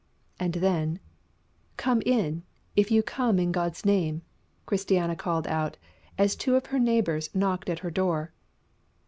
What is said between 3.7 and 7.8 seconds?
name!" Christiana called out, as two of her neighbours knocked at